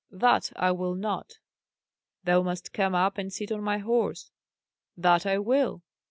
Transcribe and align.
"That 0.09 0.51
I 0.55 0.71
will 0.71 0.95
not." 0.95 1.37
"Thou 2.23 2.41
must 2.41 2.73
come 2.73 2.95
up 2.95 3.19
and 3.19 3.31
sit 3.31 3.51
on 3.51 3.61
my 3.61 3.77
horse." 3.77 4.31
"That 4.97 5.27
I 5.27 5.37
will." 5.37 5.83